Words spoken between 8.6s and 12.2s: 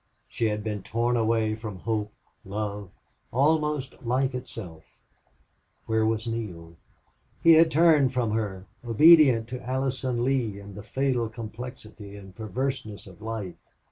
obedient to Allison Lee and the fatal complexity